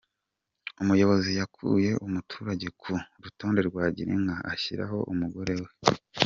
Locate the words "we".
5.61-5.69